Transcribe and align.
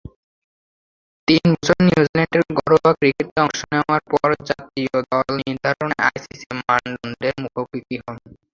তিন 1.27 1.45
বছর 1.53 1.77
নিউজিল্যান্ডের 1.85 2.43
ঘরোয়া 2.57 2.91
ক্রিকেটে 2.99 3.37
অংশ 3.45 3.59
নেয়ার 3.71 4.01
পর 4.11 4.27
জাতীয় 4.49 4.95
দল 5.09 5.27
নির্ধারণে 5.41 5.95
আইসিসি'র 6.07 6.55
মানদণ্ডের 6.61 7.35
মুখোমুখি 7.43 7.95
হন। 8.03 8.17